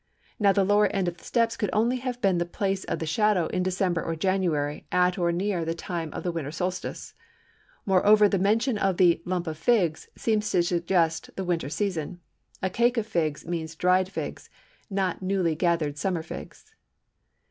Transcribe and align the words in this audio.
Now 0.39 0.51
the 0.51 0.63
lower 0.63 0.87
end 0.87 1.07
of 1.07 1.17
the 1.19 1.23
steps 1.23 1.55
could 1.55 1.69
only 1.71 1.97
have 1.97 2.19
been 2.21 2.39
the 2.39 2.43
place 2.47 2.83
of 2.85 2.97
the 2.97 3.05
shadow 3.05 3.45
in 3.45 3.61
December 3.61 4.01
or 4.03 4.15
January 4.15 4.83
at 4.91 5.19
or 5.19 5.31
near 5.31 5.63
the 5.63 5.75
time 5.75 6.11
of 6.11 6.23
the 6.23 6.31
winter 6.31 6.49
solstice. 6.51 7.13
Moreover 7.85 8.27
the 8.27 8.39
mention 8.39 8.79
of 8.79 8.97
the 8.97 9.21
"lump 9.25 9.45
of 9.45 9.59
figs" 9.59 10.07
seems 10.17 10.49
to 10.49 10.63
suggest 10.63 11.29
the 11.35 11.43
winter 11.45 11.69
season. 11.69 12.19
A 12.63 12.69
cake 12.71 12.97
of 12.97 13.05
figs 13.05 13.45
means 13.45 13.75
dried 13.75 14.09
figs, 14.09 14.49
not 14.89 15.21
newly 15.21 15.53
gathered 15.53 15.99
summer 15.99 16.23
figs. 16.23 16.73